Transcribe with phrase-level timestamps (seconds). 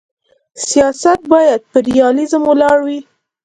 [0.67, 2.99] سیاست باید پر ریالیزم ولاړ وي.